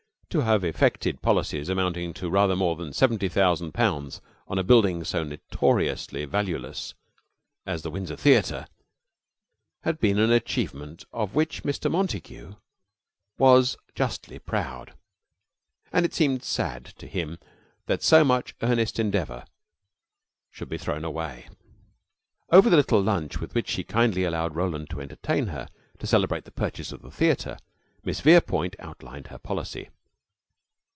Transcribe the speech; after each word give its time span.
To 0.31 0.39
have 0.43 0.63
effected 0.63 1.21
policies 1.21 1.67
amounting 1.67 2.13
to 2.13 2.29
rather 2.29 2.55
more 2.55 2.77
than 2.77 2.93
seventy 2.93 3.27
thousand 3.27 3.73
pounds 3.73 4.21
on 4.47 4.57
a 4.57 4.63
building 4.63 5.03
so 5.03 5.25
notoriously 5.25 6.23
valueless 6.23 6.93
as 7.65 7.81
the 7.81 7.91
Windsor 7.91 8.15
Theater 8.15 8.65
had 9.83 9.99
been 9.99 10.17
an 10.19 10.31
achievement 10.31 11.03
of 11.11 11.35
which 11.35 11.63
Mr. 11.63 11.91
Montague 11.91 12.55
was 13.37 13.75
justly 13.93 14.39
proud, 14.39 14.93
and 15.91 16.05
it 16.05 16.13
seemed 16.13 16.45
sad 16.45 16.85
to 16.99 17.07
him 17.07 17.37
that 17.87 18.01
so 18.01 18.23
much 18.23 18.55
earnest 18.61 18.99
endeavor 18.99 19.43
should 20.49 20.69
be 20.69 20.77
thrown 20.77 21.03
away. 21.03 21.49
Over 22.49 22.69
the 22.69 22.77
little 22.77 23.03
lunch 23.03 23.41
with 23.41 23.53
which 23.53 23.67
she 23.67 23.83
kindly 23.83 24.23
allowed 24.23 24.55
Roland 24.55 24.89
to 24.91 25.01
entertain 25.01 25.47
her, 25.47 25.67
to 25.99 26.07
celebrate 26.07 26.45
the 26.45 26.51
purchase 26.51 26.93
of 26.93 27.01
the 27.01 27.11
theater, 27.11 27.57
Miss 28.05 28.21
Verepoint 28.21 28.77
outlined 28.79 29.27
her 29.27 29.37
policy. 29.37 29.89